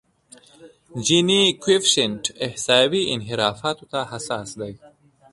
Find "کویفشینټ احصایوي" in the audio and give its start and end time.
1.63-3.01